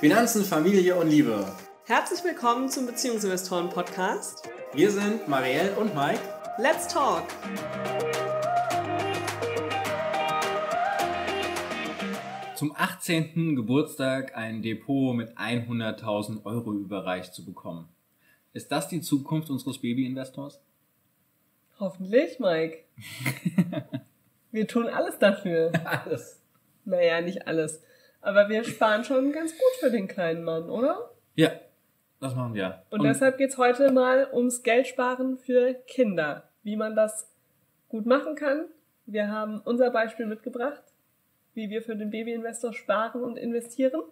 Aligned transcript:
Finanzen, 0.00 0.44
Familie 0.44 0.96
und 0.96 1.08
Liebe. 1.08 1.52
Herzlich 1.86 2.24
willkommen 2.24 2.68
zum 2.68 2.86
Beziehungsinvestoren 2.86 3.68
Podcast. 3.68 4.48
Wir 4.72 4.90
sind 4.90 5.28
Marielle 5.28 5.76
und 5.76 5.94
Mike. 5.94 6.20
Let's 6.58 6.88
talk! 6.88 7.24
Zum 12.54 12.74
18. 12.76 13.56
Geburtstag 13.56 14.36
ein 14.36 14.62
Depot 14.62 15.14
mit 15.14 15.36
100.000 15.38 16.44
Euro 16.44 16.72
überreicht 16.72 17.34
zu 17.34 17.44
bekommen. 17.44 17.88
Ist 18.52 18.70
das 18.72 18.88
die 18.88 19.00
Zukunft 19.00 19.48
unseres 19.50 19.78
Baby-Investors? 19.78 20.60
Hoffentlich, 21.78 22.38
Mike. 22.38 22.84
wir 24.50 24.66
tun 24.66 24.88
alles 24.88 25.18
dafür. 25.18 25.72
Alles. 25.84 26.40
Naja, 26.84 27.20
nicht 27.20 27.46
alles. 27.46 27.82
Aber 28.20 28.48
wir 28.48 28.64
sparen 28.64 29.04
schon 29.04 29.32
ganz 29.32 29.52
gut 29.52 29.72
für 29.80 29.90
den 29.90 30.08
kleinen 30.08 30.44
Mann, 30.44 30.68
oder? 30.68 31.10
Ja, 31.34 31.50
das 32.20 32.34
machen 32.34 32.54
wir. 32.54 32.82
Und, 32.90 33.00
Und 33.00 33.06
deshalb 33.06 33.38
geht's 33.38 33.56
heute 33.56 33.92
mal 33.92 34.28
ums 34.32 34.62
Geldsparen 34.62 35.38
für 35.38 35.74
Kinder. 35.86 36.44
Wie 36.62 36.76
man 36.76 36.94
das 36.94 37.30
gut 37.88 38.06
machen 38.06 38.34
kann. 38.34 38.66
Wir 39.06 39.28
haben 39.28 39.60
unser 39.64 39.90
Beispiel 39.90 40.26
mitgebracht, 40.26 40.82
wie 41.54 41.70
wir 41.70 41.82
für 41.82 41.96
den 41.96 42.10
Babyinvestor 42.10 42.72
sparen 42.72 43.22
und 43.22 43.36
investieren. 43.36 44.02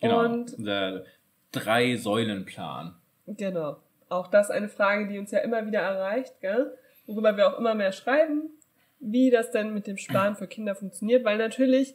Genau, 0.00 0.24
und 0.24 0.54
der 0.64 1.04
Drei-Säulen-Plan. 1.52 2.94
Genau. 3.26 3.76
Auch 4.08 4.28
das 4.28 4.50
eine 4.50 4.68
Frage, 4.68 5.08
die 5.08 5.18
uns 5.18 5.30
ja 5.32 5.40
immer 5.40 5.66
wieder 5.66 5.80
erreicht, 5.80 6.40
gell? 6.40 6.76
worüber 7.06 7.36
wir 7.36 7.48
auch 7.48 7.58
immer 7.58 7.74
mehr 7.74 7.92
schreiben, 7.92 8.50
wie 8.98 9.30
das 9.30 9.50
denn 9.50 9.74
mit 9.74 9.86
dem 9.86 9.98
Sparen 9.98 10.36
für 10.36 10.46
Kinder 10.46 10.74
funktioniert, 10.74 11.24
weil 11.24 11.38
natürlich 11.38 11.94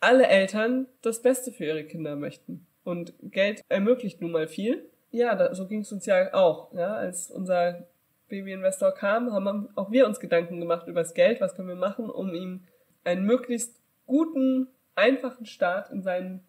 alle 0.00 0.26
Eltern 0.26 0.86
das 1.02 1.22
Beste 1.22 1.52
für 1.52 1.64
ihre 1.64 1.84
Kinder 1.84 2.16
möchten. 2.16 2.66
Und 2.82 3.14
Geld 3.22 3.62
ermöglicht 3.68 4.20
nun 4.20 4.32
mal 4.32 4.48
viel. 4.48 4.88
Ja, 5.10 5.34
da, 5.34 5.54
so 5.54 5.68
ging 5.68 5.80
es 5.80 5.92
uns 5.92 6.06
ja 6.06 6.32
auch. 6.34 6.72
Ja? 6.72 6.94
Als 6.94 7.30
unser 7.30 7.86
Babyinvestor 8.28 8.92
kam, 8.92 9.32
haben 9.32 9.68
auch 9.76 9.90
wir 9.90 10.06
uns 10.06 10.20
Gedanken 10.20 10.60
gemacht 10.60 10.86
über 10.86 11.00
das 11.00 11.14
Geld. 11.14 11.40
Was 11.40 11.54
können 11.54 11.68
wir 11.68 11.76
machen, 11.76 12.08
um 12.10 12.34
ihm 12.34 12.64
einen 13.04 13.24
möglichst 13.24 13.80
guten, 14.06 14.68
einfachen 14.94 15.46
Start 15.46 15.90
in 15.90 16.02
sein 16.02 16.42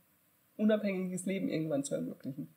unabhängiges 0.58 1.26
Leben 1.26 1.50
irgendwann 1.50 1.84
zu 1.84 1.96
ermöglichen. 1.96 2.54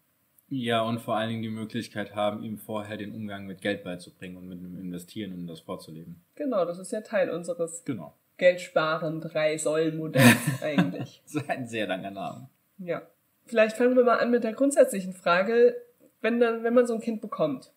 Ja, 0.49 0.83
und 0.83 1.01
vor 1.01 1.17
allen 1.17 1.31
Dingen 1.31 1.43
die 1.43 1.49
Möglichkeit 1.49 2.15
haben, 2.15 2.43
ihm 2.45 2.59
vorher 2.59 2.97
den 2.97 3.15
Umgang 3.15 3.47
mit 3.47 3.63
Geld 3.63 3.83
beizubringen 3.83 4.37
und 4.37 4.47
mit 4.47 4.63
dem 4.63 4.79
Investieren, 4.79 5.33
um 5.33 5.47
das 5.47 5.61
vorzuleben. 5.61 6.23
Genau, 6.35 6.65
das 6.65 6.79
ist 6.79 6.93
ja 6.93 7.01
Teil 7.01 7.31
unseres 7.31 7.85
genau. 7.85 8.15
Geldsparen 8.37 9.21
drei 9.21 9.59
Säulen 9.59 9.97
Modells 9.97 10.37
eigentlich. 10.63 11.23
das 11.25 11.43
ist 11.43 11.51
ein 11.51 11.67
sehr 11.67 11.87
langer 11.87 12.11
Name. 12.11 12.49
Ja. 12.79 13.03
Vielleicht 13.47 13.77
fangen 13.77 13.97
wir 13.97 14.05
mal 14.05 14.19
an 14.19 14.31
mit 14.31 14.43
der 14.43 14.53
grundsätzlichen 14.55 15.13
Frage, 15.13 15.77
wenn 16.21 16.41
dann, 16.41 16.65
wenn 16.65 16.75
man 16.75 16.87
so 16.87 16.95
ein 16.95 17.01
Kind 17.01 17.21
bekommt, 17.21 17.73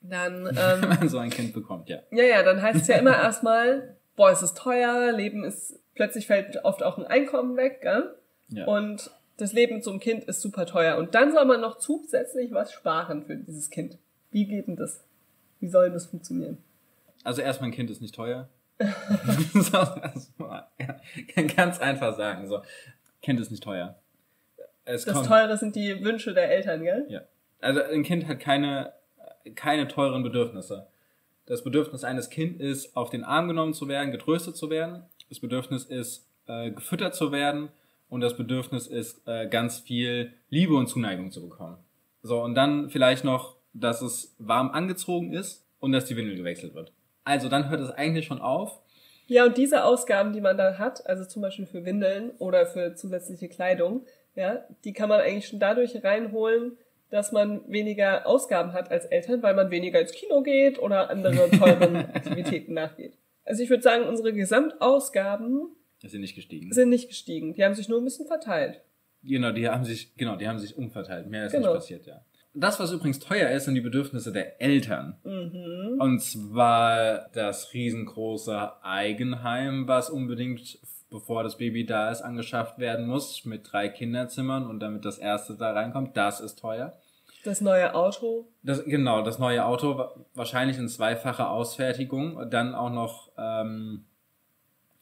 dann. 0.00 0.46
Ähm, 0.56 0.82
wenn 0.82 0.88
man 0.88 1.08
so 1.08 1.18
ein 1.18 1.30
Kind 1.30 1.52
bekommt, 1.52 1.88
ja. 1.88 1.98
Ja, 2.10 2.24
ja, 2.24 2.42
dann 2.42 2.62
heißt 2.62 2.82
es 2.82 2.86
ja 2.86 2.96
immer 2.96 3.16
erstmal, 3.22 3.96
boah, 4.14 4.30
es 4.30 4.42
ist 4.42 4.56
teuer, 4.56 5.12
Leben 5.12 5.44
ist, 5.44 5.78
plötzlich 5.94 6.26
fällt 6.26 6.64
oft 6.64 6.82
auch 6.82 6.98
ein 6.98 7.06
Einkommen 7.06 7.56
weg, 7.56 7.80
gell? 7.82 8.14
Ja. 8.48 8.66
Und 8.66 9.10
das 9.36 9.52
Leben 9.52 9.82
zum 9.82 10.00
Kind 10.00 10.24
ist 10.24 10.40
super 10.40 10.66
teuer. 10.66 10.96
Und 10.96 11.14
dann 11.14 11.32
soll 11.32 11.44
man 11.44 11.60
noch 11.60 11.78
zusätzlich 11.78 12.52
was 12.52 12.72
sparen 12.72 13.24
für 13.24 13.36
dieses 13.36 13.70
Kind. 13.70 13.98
Wie 14.30 14.46
geht 14.46 14.68
denn 14.68 14.76
das? 14.76 15.04
Wie 15.60 15.68
soll 15.68 15.90
das 15.90 16.06
funktionieren? 16.06 16.58
Also 17.24 17.42
erstmal 17.42 17.70
ein 17.70 17.72
Kind 17.72 17.90
ist 17.90 18.00
nicht 18.00 18.14
teuer. 18.14 18.48
so, 19.54 19.78
ja, 19.78 21.42
ganz 21.56 21.78
einfach 21.80 22.16
sagen. 22.16 22.46
So, 22.46 22.60
Kind 23.22 23.40
ist 23.40 23.50
nicht 23.50 23.62
teuer. 23.62 23.98
Es 24.84 25.04
das 25.04 25.14
kommt, 25.14 25.26
Teure 25.26 25.56
sind 25.56 25.74
die 25.76 26.04
Wünsche 26.04 26.32
der 26.34 26.50
Eltern, 26.50 26.82
gell? 26.82 27.06
Ja. 27.08 27.22
Also 27.60 27.82
ein 27.82 28.02
Kind 28.02 28.28
hat 28.28 28.38
keine, 28.38 28.92
keine 29.54 29.88
teuren 29.88 30.22
Bedürfnisse. 30.22 30.86
Das 31.46 31.64
Bedürfnis 31.64 32.04
eines 32.04 32.30
Kindes 32.30 32.84
ist, 32.84 32.96
auf 32.96 33.10
den 33.10 33.24
Arm 33.24 33.48
genommen 33.48 33.74
zu 33.74 33.88
werden, 33.88 34.12
getröstet 34.12 34.56
zu 34.56 34.70
werden. 34.70 35.04
Das 35.28 35.40
Bedürfnis 35.40 35.84
ist, 35.84 36.28
äh, 36.46 36.70
gefüttert 36.70 37.14
zu 37.14 37.32
werden 37.32 37.70
und 38.08 38.20
das 38.20 38.36
Bedürfnis 38.36 38.86
ist, 38.86 39.26
äh, 39.26 39.48
ganz 39.48 39.80
viel 39.80 40.32
Liebe 40.50 40.74
und 40.74 40.88
Zuneigung 40.88 41.30
zu 41.30 41.42
bekommen. 41.48 41.78
So, 42.22 42.42
und 42.42 42.54
dann 42.54 42.90
vielleicht 42.90 43.24
noch, 43.24 43.56
dass 43.72 44.02
es 44.02 44.34
warm 44.38 44.70
angezogen 44.70 45.32
ist 45.32 45.64
und 45.80 45.92
dass 45.92 46.04
die 46.04 46.16
Windel 46.16 46.36
gewechselt 46.36 46.74
wird. 46.74 46.92
Also 47.26 47.48
dann 47.48 47.68
hört 47.68 47.80
es 47.80 47.90
eigentlich 47.90 48.24
schon 48.24 48.40
auf. 48.40 48.80
Ja, 49.26 49.44
und 49.44 49.56
diese 49.56 49.84
Ausgaben, 49.84 50.32
die 50.32 50.40
man 50.40 50.56
dann 50.56 50.78
hat, 50.78 51.04
also 51.06 51.24
zum 51.24 51.42
Beispiel 51.42 51.66
für 51.66 51.84
Windeln 51.84 52.30
oder 52.38 52.66
für 52.66 52.94
zusätzliche 52.94 53.48
Kleidung, 53.48 54.06
ja, 54.36 54.64
die 54.84 54.92
kann 54.92 55.08
man 55.08 55.20
eigentlich 55.20 55.48
schon 55.48 55.58
dadurch 55.58 56.04
reinholen, 56.04 56.78
dass 57.10 57.32
man 57.32 57.60
weniger 57.66 58.28
Ausgaben 58.28 58.72
hat 58.72 58.92
als 58.92 59.06
Eltern, 59.06 59.42
weil 59.42 59.54
man 59.54 59.72
weniger 59.72 60.00
ins 60.00 60.12
Kino 60.12 60.42
geht 60.42 60.78
oder 60.78 61.10
andere 61.10 61.50
teuren 61.58 61.96
Aktivitäten 61.96 62.74
nachgeht. 62.74 63.18
Also 63.44 63.60
ich 63.60 63.70
würde 63.70 63.82
sagen, 63.82 64.04
unsere 64.04 64.32
Gesamtausgaben 64.32 65.70
sind 66.04 66.20
nicht 66.20 66.36
gestiegen. 66.36 66.72
Sind 66.72 66.90
nicht 66.90 67.08
gestiegen. 67.08 67.54
Die 67.54 67.64
haben 67.64 67.74
sich 67.74 67.88
nur 67.88 68.00
ein 68.00 68.04
bisschen 68.04 68.26
verteilt. 68.26 68.82
Genau, 69.24 69.50
die 69.50 69.68
haben 69.68 69.84
sich, 69.84 70.14
genau, 70.16 70.36
die 70.36 70.46
haben 70.46 70.60
sich 70.60 70.76
umverteilt. 70.76 71.28
Mehr 71.28 71.46
ist 71.46 71.52
genau. 71.52 71.72
nicht 71.72 71.80
passiert, 71.80 72.06
ja. 72.06 72.24
Das, 72.58 72.80
was 72.80 72.90
übrigens 72.90 73.18
teuer 73.18 73.50
ist, 73.50 73.66
sind 73.66 73.74
die 73.74 73.82
Bedürfnisse 73.82 74.32
der 74.32 74.62
Eltern. 74.62 75.18
Mhm. 75.24 76.00
Und 76.00 76.20
zwar 76.20 77.28
das 77.34 77.74
riesengroße 77.74 78.82
Eigenheim, 78.82 79.86
was 79.86 80.08
unbedingt, 80.08 80.78
bevor 81.10 81.42
das 81.42 81.58
Baby 81.58 81.84
da 81.84 82.10
ist, 82.10 82.22
angeschafft 82.22 82.78
werden 82.78 83.06
muss, 83.06 83.44
mit 83.44 83.70
drei 83.70 83.90
Kinderzimmern 83.90 84.66
und 84.66 84.80
damit 84.80 85.04
das 85.04 85.18
erste 85.18 85.54
da 85.54 85.72
reinkommt. 85.72 86.16
Das 86.16 86.40
ist 86.40 86.58
teuer. 86.58 86.94
Das 87.44 87.60
neue 87.60 87.94
Auto. 87.94 88.48
Das, 88.62 88.84
genau, 88.86 89.22
das 89.22 89.38
neue 89.38 89.66
Auto, 89.66 90.04
wahrscheinlich 90.34 90.78
in 90.78 90.88
zweifacher 90.88 91.50
Ausfertigung. 91.50 92.48
Dann 92.50 92.74
auch 92.74 92.90
noch 92.90 93.30
ähm, 93.36 94.05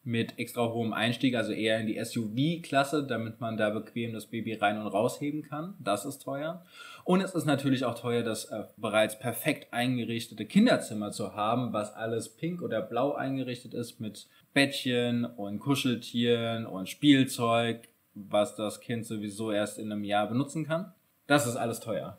mit 0.04 0.38
extra 0.38 0.72
hohem 0.72 0.92
Einstieg, 0.92 1.34
also 1.34 1.52
eher 1.52 1.80
in 1.80 1.86
die 1.86 2.02
SUV-Klasse, 2.02 3.06
damit 3.06 3.40
man 3.40 3.56
da 3.56 3.70
bequem 3.70 4.12
das 4.12 4.26
Baby 4.26 4.54
rein 4.54 4.78
und 4.78 4.86
rausheben 4.86 5.42
kann. 5.42 5.74
Das 5.80 6.04
ist 6.04 6.18
teuer. 6.18 6.64
Und 7.04 7.22
es 7.22 7.34
ist 7.34 7.46
natürlich 7.46 7.84
auch 7.84 7.98
teuer, 7.98 8.22
das 8.22 8.46
äh, 8.46 8.64
bereits 8.76 9.18
perfekt 9.18 9.72
eingerichtete 9.72 10.44
Kinderzimmer 10.44 11.10
zu 11.10 11.34
haben, 11.34 11.72
was 11.72 11.94
alles 11.94 12.28
pink 12.28 12.62
oder 12.62 12.82
blau 12.82 13.14
eingerichtet 13.14 13.74
ist 13.74 14.00
mit 14.00 14.28
Bettchen 14.52 15.24
und 15.24 15.58
Kuscheltieren 15.58 16.66
und 16.66 16.88
Spielzeug, 16.88 17.88
was 18.14 18.56
das 18.56 18.80
Kind 18.80 19.06
sowieso 19.06 19.52
erst 19.52 19.78
in 19.78 19.90
einem 19.90 20.04
Jahr 20.04 20.28
benutzen 20.28 20.66
kann. 20.66 20.92
Das 21.26 21.46
ist 21.46 21.56
alles 21.56 21.80
teuer. 21.80 22.18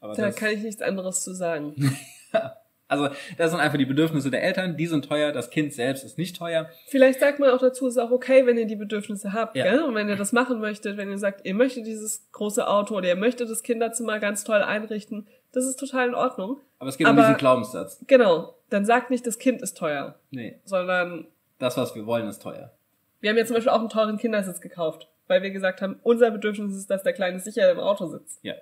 Aber 0.00 0.14
da 0.14 0.30
kann 0.30 0.52
ich 0.52 0.62
nichts 0.62 0.82
anderes 0.82 1.24
zu 1.24 1.34
sagen. 1.34 1.74
Also 2.88 3.08
das 3.36 3.50
sind 3.50 3.60
einfach 3.60 3.78
die 3.78 3.86
Bedürfnisse 3.86 4.30
der 4.30 4.42
Eltern, 4.42 4.76
die 4.76 4.86
sind 4.86 5.04
teuer, 5.04 5.32
das 5.32 5.50
Kind 5.50 5.72
selbst 5.72 6.04
ist 6.04 6.18
nicht 6.18 6.36
teuer. 6.36 6.70
Vielleicht 6.86 7.18
sagt 7.18 7.40
man 7.40 7.50
auch 7.50 7.58
dazu, 7.58 7.88
ist 7.88 7.98
auch 7.98 8.12
okay, 8.12 8.46
wenn 8.46 8.56
ihr 8.56 8.66
die 8.66 8.76
Bedürfnisse 8.76 9.32
habt, 9.32 9.56
ja. 9.56 9.64
gell? 9.64 9.82
Und 9.82 9.94
wenn 9.94 10.08
ihr 10.08 10.16
das 10.16 10.32
machen 10.32 10.60
möchtet, 10.60 10.96
wenn 10.96 11.10
ihr 11.10 11.18
sagt, 11.18 11.44
ihr 11.44 11.54
möchtet 11.54 11.86
dieses 11.86 12.30
große 12.32 12.66
Auto 12.66 12.96
oder 12.96 13.08
ihr 13.08 13.16
möchtet 13.16 13.50
das 13.50 13.62
Kinderzimmer 13.62 14.20
ganz 14.20 14.44
toll 14.44 14.62
einrichten, 14.62 15.26
das 15.52 15.66
ist 15.66 15.80
total 15.80 16.08
in 16.08 16.14
Ordnung. 16.14 16.60
Aber 16.78 16.88
es 16.88 16.96
geht 16.96 17.06
Aber, 17.06 17.18
um 17.18 17.24
diesen 17.24 17.38
Glaubenssatz. 17.38 18.04
Genau, 18.06 18.54
dann 18.70 18.84
sagt 18.84 19.10
nicht, 19.10 19.26
das 19.26 19.38
Kind 19.38 19.62
ist 19.62 19.76
teuer. 19.76 20.20
Nee. 20.30 20.60
Sondern... 20.64 21.26
Das, 21.58 21.76
was 21.76 21.94
wir 21.94 22.06
wollen, 22.06 22.28
ist 22.28 22.42
teuer. 22.42 22.72
Wir 23.20 23.30
haben 23.30 23.36
jetzt 23.36 23.48
zum 23.48 23.56
Beispiel 23.56 23.72
auch 23.72 23.80
einen 23.80 23.88
teuren 23.88 24.18
Kindersitz 24.18 24.60
gekauft, 24.60 25.08
weil 25.26 25.42
wir 25.42 25.50
gesagt 25.50 25.80
haben, 25.80 25.98
unser 26.02 26.30
Bedürfnis 26.30 26.76
ist, 26.76 26.90
dass 26.90 27.02
der 27.02 27.14
Kleine 27.14 27.40
sicher 27.40 27.70
im 27.70 27.80
Auto 27.80 28.06
sitzt. 28.06 28.38
Ja. 28.44 28.54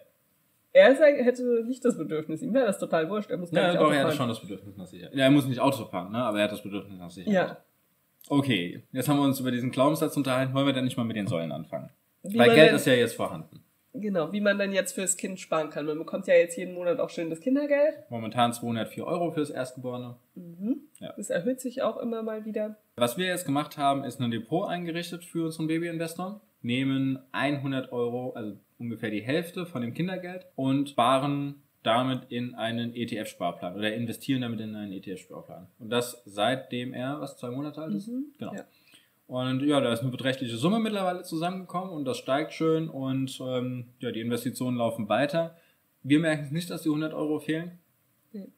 Er 0.75 0.93
hätte 0.93 1.65
nicht 1.65 1.85
das 1.85 1.97
Bedürfnis, 1.97 2.43
ihm 2.43 2.53
wäre 2.53 2.67
das 2.67 2.81
total 2.81 3.09
wurscht. 3.09 3.31
Er 3.31 3.37
muss 3.39 3.53
ja, 3.53 3.69
nicht 3.69 3.77
doch, 3.77 3.87
Auto 3.87 3.95
er 3.95 4.05
hat 4.07 4.15
schon 4.15 4.29
das 4.29 4.41
Bedürfnis 4.41 4.77
nach 4.77 4.87
Sicherheit. 4.87 5.15
Ja, 5.15 5.25
er 5.25 5.31
muss 5.31 5.47
nicht 5.47 5.61
Auto 5.61 5.85
fahren, 5.85 6.11
ne? 6.11 6.19
aber 6.19 6.39
er 6.39 6.45
hat 6.45 6.53
das 6.53 6.63
Bedürfnis 6.63 6.99
nach 6.99 7.11
Sicherheit. 7.11 7.49
Ja. 7.49 7.57
Okay, 8.29 8.83
jetzt 8.91 9.09
haben 9.09 9.19
wir 9.19 9.25
uns 9.25 9.39
über 9.39 9.53
diesen 9.53 9.71
Glaubenssatz 9.71 10.17
unterhalten. 10.17 10.53
Wollen 10.53 10.67
wir 10.67 10.73
dann 10.73 10.85
nicht 10.85 10.97
mal 10.97 11.05
mit 11.05 11.17
den 11.17 11.29
Säulen 11.29 11.53
anfangen? 11.53 11.91
Wie 12.25 12.37
Weil 12.37 12.55
Geld 12.55 12.71
denn, 12.71 12.77
ist 12.77 12.87
ja 12.87 12.95
jetzt 12.95 13.15
vorhanden. 13.15 13.63
Genau, 13.93 14.33
wie 14.33 14.41
man 14.41 14.59
dann 14.59 14.73
jetzt 14.73 14.95
fürs 14.95 15.17
Kind 15.17 15.39
sparen 15.39 15.71
kann. 15.71 15.87
Man 15.87 15.99
bekommt 15.99 16.27
ja 16.27 16.35
jetzt 16.35 16.57
jeden 16.57 16.75
Monat 16.75 16.99
auch 16.99 17.11
schön 17.11 17.31
das 17.31 17.39
Kindergeld. 17.39 17.95
Momentan 18.11 18.53
204 18.53 19.07
Euro 19.07 19.31
fürs 19.31 19.51
Erstgeborene. 19.51 20.17
Mhm. 20.35 20.81
Ja. 20.99 21.15
Das 21.17 21.31
erhöht 21.31 21.61
sich 21.61 21.83
auch 21.83 21.99
immer 21.99 22.25
mal 22.25 22.45
wieder. 22.45 22.77
Was 22.97 23.17
wir 23.17 23.27
jetzt 23.27 23.47
gemacht 23.47 23.79
haben, 23.79 24.03
ist 24.03 24.21
ein 24.21 24.33
Depot 24.33 24.69
eingerichtet 24.69 25.25
für 25.25 25.45
unseren 25.45 25.69
Babyinvestor. 25.69 26.41
Nehmen 26.63 27.21
100 27.31 27.93
Euro, 27.93 28.33
also 28.33 28.57
ungefähr 28.79 29.11
die 29.11 29.23
Hälfte 29.23 29.67
von 29.67 29.83
dem 29.83 29.95
Kindergeld 29.95 30.47
und 30.57 30.91
sparen 30.91 31.63
damit 31.85 32.23
in 32.31 32.55
einen 32.55 32.95
ETF-Sparplan 32.95 33.77
oder 33.77 33.95
investieren 33.95 34.41
damit 34.41 34.61
in 34.61 34.75
einen 34.75 34.93
ETF-Sparplan. 34.93 35.69
Und 35.79 35.91
das 35.91 36.23
seitdem 36.25 36.95
er, 36.95 37.21
was, 37.21 37.37
zwei 37.37 37.51
Monate 37.51 37.83
alt 37.83 37.95
ist? 37.95 38.09
Mhm. 38.09 38.25
Genau. 38.39 38.55
Ja. 38.55 38.65
Und 39.27 39.63
ja, 39.63 39.81
da 39.81 39.93
ist 39.93 40.01
eine 40.01 40.11
beträchtliche 40.11 40.57
Summe 40.57 40.81
mittlerweile 40.81 41.23
zusammengekommen 41.23 41.91
und 41.91 42.05
das 42.05 42.19
steigt 42.19 42.53
schön 42.53 42.89
und 42.89 43.39
ähm, 43.41 43.87
ja, 44.01 44.11
die 44.11 44.21
Investitionen 44.21 44.77
laufen 44.77 45.09
weiter. 45.09 45.57
Wir 46.03 46.21
merken 46.21 46.53
nicht, 46.53 46.69
dass 46.71 46.83
die 46.83 46.91
100 46.91 47.15
Euro 47.15 47.39
fehlen 47.39 47.79
nee. 48.33 48.49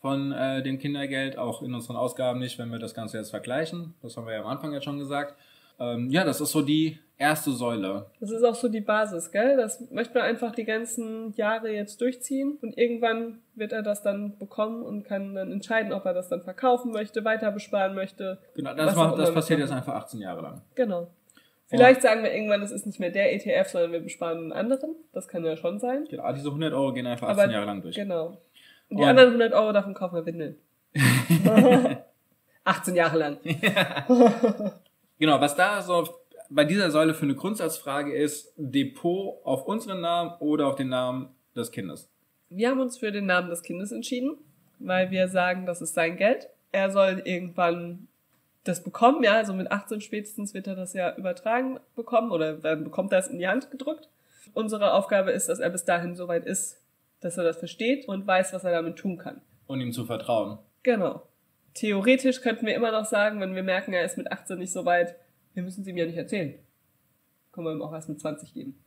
von 0.00 0.32
äh, 0.32 0.62
dem 0.62 0.78
Kindergeld, 0.78 1.38
auch 1.38 1.62
in 1.62 1.74
unseren 1.74 1.96
Ausgaben 1.96 2.40
nicht, 2.40 2.58
wenn 2.58 2.70
wir 2.70 2.80
das 2.80 2.94
Ganze 2.94 3.18
jetzt 3.18 3.30
vergleichen. 3.30 3.94
Das 4.02 4.16
haben 4.16 4.26
wir 4.26 4.34
ja 4.34 4.40
am 4.40 4.48
Anfang 4.48 4.72
jetzt 4.72 4.84
schon 4.84 4.98
gesagt. 4.98 5.36
Ähm, 5.78 6.10
ja, 6.10 6.24
das 6.24 6.40
ist 6.40 6.52
so 6.52 6.62
die 6.62 6.98
erste 7.18 7.50
Säule. 7.52 8.06
Das 8.20 8.30
ist 8.30 8.42
auch 8.42 8.54
so 8.54 8.68
die 8.68 8.80
Basis, 8.80 9.30
gell? 9.30 9.56
Das 9.56 9.90
möchte 9.90 10.14
man 10.18 10.24
einfach 10.26 10.54
die 10.54 10.64
ganzen 10.64 11.32
Jahre 11.34 11.70
jetzt 11.70 12.00
durchziehen 12.00 12.58
und 12.62 12.76
irgendwann 12.76 13.38
wird 13.54 13.72
er 13.72 13.82
das 13.82 14.02
dann 14.02 14.36
bekommen 14.38 14.82
und 14.82 15.04
kann 15.04 15.34
dann 15.34 15.50
entscheiden, 15.50 15.92
ob 15.92 16.04
er 16.04 16.12
das 16.14 16.28
dann 16.28 16.42
verkaufen 16.42 16.92
möchte, 16.92 17.24
weiter 17.24 17.50
besparen 17.50 17.94
möchte. 17.94 18.38
Genau, 18.54 18.74
das, 18.74 18.94
macht, 18.94 19.18
das 19.18 19.32
passiert 19.32 19.60
jetzt 19.60 19.72
einfach 19.72 19.94
18 19.94 20.20
Jahre 20.20 20.42
lang. 20.42 20.62
Genau. 20.74 21.08
Vielleicht 21.68 22.02
sagen 22.02 22.22
wir 22.22 22.32
irgendwann, 22.32 22.62
es 22.62 22.70
ist 22.70 22.86
nicht 22.86 23.00
mehr 23.00 23.10
der 23.10 23.34
ETF, 23.34 23.68
sondern 23.70 23.92
wir 23.92 24.00
besparen 24.00 24.38
einen 24.38 24.52
anderen. 24.52 24.94
Das 25.12 25.26
kann 25.26 25.44
ja 25.44 25.56
schon 25.56 25.80
sein. 25.80 26.06
Genau, 26.08 26.32
diese 26.32 26.48
100 26.48 26.72
Euro 26.72 26.92
gehen 26.92 27.06
einfach 27.06 27.28
18 27.28 27.42
Aber- 27.44 27.52
Jahre 27.52 27.66
lang 27.66 27.82
durch. 27.82 27.96
Genau. 27.96 28.38
Und 28.88 28.98
die 28.98 29.02
Und- 29.02 29.08
anderen 29.08 29.28
100 29.30 29.52
Euro 29.52 29.72
davon 29.72 29.94
kaufen 29.94 30.14
wir 30.16 30.26
Windeln. 30.26 30.56
18 32.64 32.94
Jahre 32.94 33.18
lang. 33.18 33.38
Genau, 35.18 35.40
was 35.40 35.56
da 35.56 35.82
so 35.82 36.08
bei 36.50 36.64
dieser 36.64 36.90
Säule 36.90 37.14
für 37.14 37.24
eine 37.24 37.34
Grundsatzfrage 37.34 38.14
ist, 38.14 38.52
Depot 38.56 39.38
auf 39.44 39.66
unseren 39.66 40.00
Namen 40.00 40.32
oder 40.40 40.68
auf 40.68 40.76
den 40.76 40.88
Namen 40.88 41.30
des 41.54 41.70
Kindes. 41.70 42.08
Wir 42.48 42.70
haben 42.70 42.80
uns 42.80 42.98
für 42.98 43.10
den 43.10 43.26
Namen 43.26 43.50
des 43.50 43.62
Kindes 43.62 43.92
entschieden, 43.92 44.36
weil 44.78 45.10
wir 45.10 45.28
sagen, 45.28 45.66
das 45.66 45.82
ist 45.82 45.94
sein 45.94 46.16
Geld. 46.16 46.48
Er 46.70 46.90
soll 46.90 47.22
irgendwann 47.24 48.08
das 48.64 48.82
bekommen, 48.82 49.22
ja, 49.22 49.34
also 49.34 49.54
mit 49.54 49.70
18 49.70 50.00
spätestens 50.00 50.52
wird 50.52 50.66
er 50.66 50.74
das 50.74 50.92
ja 50.92 51.14
übertragen 51.16 51.78
bekommen 51.94 52.32
oder 52.32 52.54
dann 52.54 52.84
bekommt 52.84 53.12
er 53.12 53.20
es 53.20 53.28
in 53.28 53.38
die 53.38 53.48
Hand 53.48 53.70
gedrückt. 53.70 54.08
Unsere 54.54 54.92
Aufgabe 54.92 55.30
ist, 55.30 55.48
dass 55.48 55.60
er 55.60 55.70
bis 55.70 55.84
dahin 55.84 56.16
soweit 56.16 56.44
ist, 56.44 56.80
dass 57.20 57.38
er 57.38 57.44
das 57.44 57.58
versteht 57.58 58.08
und 58.08 58.26
weiß, 58.26 58.52
was 58.52 58.64
er 58.64 58.72
damit 58.72 58.96
tun 58.96 59.18
kann. 59.18 59.40
Und 59.66 59.80
ihm 59.80 59.92
zu 59.92 60.04
vertrauen. 60.04 60.58
Genau. 60.82 61.22
Theoretisch 61.76 62.40
könnten 62.40 62.64
wir 62.64 62.74
immer 62.74 62.90
noch 62.90 63.04
sagen, 63.04 63.38
wenn 63.40 63.54
wir 63.54 63.62
merken, 63.62 63.92
er 63.92 64.04
ist 64.04 64.16
mit 64.16 64.32
18 64.32 64.58
nicht 64.58 64.72
so 64.72 64.86
weit, 64.86 65.14
wir 65.52 65.62
müssen 65.62 65.82
es 65.82 65.86
ihm 65.86 65.96
ja 65.96 66.06
nicht 66.06 66.16
erzählen. 66.16 66.54
Können 67.52 67.66
wir 67.66 67.72
ihm 67.72 67.82
auch 67.82 67.92
erst 67.92 68.08
mit 68.08 68.18
20 68.18 68.54
geben. 68.54 68.82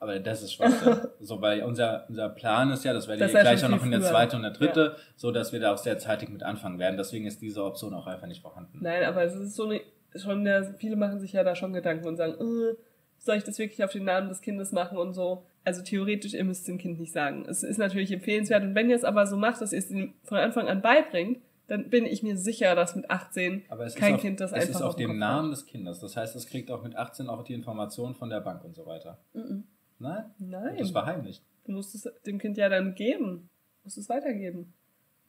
Aber 0.00 0.18
das 0.18 0.42
ist 0.42 0.54
Schwachsinn. 0.54 0.96
so, 1.20 1.42
weil 1.42 1.62
unser, 1.62 2.06
unser 2.08 2.30
Plan 2.30 2.70
ist 2.70 2.84
ja, 2.84 2.94
das 2.94 3.08
werde 3.08 3.26
ich 3.26 3.32
ja 3.32 3.42
gleich 3.42 3.62
auch 3.62 3.68
noch 3.68 3.84
in 3.84 3.90
der 3.90 4.00
zweiten 4.00 4.36
und 4.36 4.42
der 4.42 4.52
dritte, 4.52 4.96
so 5.16 5.32
dass 5.32 5.52
wir 5.52 5.60
da 5.60 5.74
auch 5.74 5.78
sehr 5.78 5.98
zeitig 5.98 6.30
mit 6.30 6.42
anfangen 6.42 6.78
werden. 6.78 6.96
Deswegen 6.96 7.26
ist 7.26 7.42
diese 7.42 7.62
Option 7.62 7.92
auch 7.92 8.06
einfach 8.06 8.26
nicht 8.26 8.40
vorhanden. 8.40 8.78
Nein, 8.80 9.04
aber 9.04 9.24
es 9.24 9.34
ist 9.34 9.54
so 9.54 9.64
eine, 9.64 9.80
schon 10.16 10.44
der, 10.44 10.74
viele 10.78 10.96
machen 10.96 11.20
sich 11.20 11.32
ja 11.32 11.44
da 11.44 11.54
schon 11.54 11.74
Gedanken 11.74 12.06
und 12.06 12.16
sagen, 12.16 12.32
äh, 12.34 12.74
soll 13.18 13.36
ich 13.36 13.44
das 13.44 13.58
wirklich 13.58 13.84
auf 13.84 13.92
den 13.92 14.04
Namen 14.04 14.28
des 14.28 14.40
Kindes 14.40 14.72
machen 14.72 14.96
und 14.96 15.12
so. 15.12 15.44
Also 15.64 15.82
theoretisch, 15.82 16.32
ihr 16.32 16.44
müsst 16.44 16.66
dem 16.68 16.78
Kind 16.78 16.98
nicht 16.98 17.12
sagen. 17.12 17.44
Es 17.46 17.62
ist 17.62 17.76
natürlich 17.76 18.12
empfehlenswert 18.12 18.62
und 18.62 18.74
wenn 18.74 18.88
ihr 18.88 18.96
es 18.96 19.04
aber 19.04 19.26
so 19.26 19.36
macht, 19.36 19.60
dass 19.60 19.72
ihr 19.72 19.80
es 19.80 19.90
ihm 19.90 20.14
von 20.22 20.38
Anfang 20.38 20.68
an 20.68 20.80
beibringt, 20.80 21.40
dann 21.68 21.90
bin 21.90 22.06
ich 22.06 22.22
mir 22.22 22.36
sicher, 22.36 22.74
dass 22.74 22.96
mit 22.96 23.10
18 23.10 23.62
Aber 23.68 23.84
es 23.84 23.94
kein 23.94 24.12
ist 24.12 24.14
auf, 24.16 24.20
Kind 24.22 24.40
das 24.40 24.50
es 24.52 24.54
einfach 24.54 24.74
ist 24.80 24.82
auf 24.82 24.96
dem. 24.96 25.18
Namen 25.18 25.50
des 25.50 25.66
Kindes. 25.66 26.00
Das 26.00 26.16
heißt, 26.16 26.34
es 26.34 26.46
kriegt 26.46 26.70
auch 26.70 26.82
mit 26.82 26.96
18 26.96 27.28
auch 27.28 27.44
die 27.44 27.52
Informationen 27.52 28.14
von 28.14 28.30
der 28.30 28.40
Bank 28.40 28.64
und 28.64 28.74
so 28.74 28.86
weiter. 28.86 29.18
Mhm. 29.34 29.64
Nein? 29.98 30.24
Nein. 30.38 30.76
Das 30.78 30.94
war 30.94 31.06
heimlich. 31.06 31.42
Du 31.64 31.72
musst 31.72 31.94
es 31.94 32.08
dem 32.24 32.38
Kind 32.38 32.56
ja 32.56 32.68
dann 32.68 32.94
geben. 32.94 33.50
Du 33.82 33.84
musst 33.84 33.98
es 33.98 34.08
weitergeben. 34.08 34.72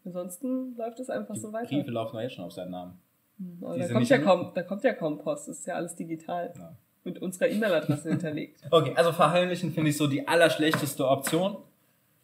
Ansonsten 0.06 0.76
läuft 0.78 1.00
es 1.02 1.10
einfach 1.10 1.34
Die 1.34 1.42
so 1.42 1.52
weiter. 1.52 1.68
Briefe 1.68 1.92
laufen 1.92 2.14
doch 2.16 2.22
jetzt 2.22 2.36
schon 2.36 2.46
auf 2.46 2.54
seinen 2.54 2.72
Namen. 2.72 3.00
Hm, 3.38 3.60
die 3.76 3.80
da 3.80 3.88
kommt, 3.90 4.10
ja 4.10 4.18
kaum, 4.20 4.52
da 4.54 4.64
kommt 4.64 4.84
ja 4.84 4.94
kaum 4.94 5.18
Post. 5.18 5.50
Das 5.50 5.60
ist 5.60 5.68
ja 5.68 5.76
alles 5.76 5.96
digital. 5.96 6.54
Ja. 6.58 6.76
Mit 7.04 7.22
unserer 7.22 7.50
E-Mail-Adresse 7.50 8.10
hinterlegt. 8.10 8.62
Okay, 8.72 8.94
also 8.96 9.12
verheimlichen 9.12 9.74
finde 9.74 9.90
ich 9.90 9.98
so 9.98 10.08
die 10.08 10.28
allerschlechteste 10.28 11.06
Option. 11.08 11.58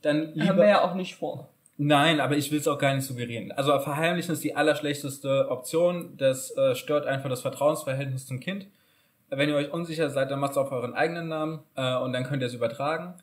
Dann 0.02 0.28
Haben 0.28 0.36
wir 0.36 0.44
lieber. 0.44 0.68
ja 0.68 0.84
auch 0.84 0.94
nicht 0.96 1.16
vor. 1.16 1.50
Nein, 1.77 2.22
aber 2.22 2.38
ich 2.38 2.51
will 2.51 2.60
es 2.60 2.68
auch 2.68 2.77
gar 2.77 2.95
nicht 2.95 3.06
suggerieren. 3.06 3.51
Also 3.51 3.77
verheimlichen 3.80 4.33
ist 4.33 4.44
die 4.44 4.56
allerschlechteste 4.56 5.50
Option. 5.50 6.16
Das 6.18 6.56
äh, 6.56 6.74
stört 6.74 7.06
einfach 7.06 7.30
das 7.30 7.42
Vertrauensverhältnis 7.42 8.25
zum 8.25 8.39
Kind. 8.39 8.68
Wenn 9.30 9.50
ihr 9.50 9.56
euch 9.56 9.74
unsicher 9.74 10.10
seid, 10.10 10.31
dann 10.31 10.39
macht 10.39 10.51
es 10.51 10.57
auf 10.57 10.72
euren 10.72 10.94
eigenen 10.94 11.27
Namen 11.27 11.63
äh, 11.75 11.95
und 11.98 12.13
dann 12.13 12.24
könnt 12.24 12.42
ihr 12.42 12.48
es 12.48 12.54
übertragen. 12.54 13.16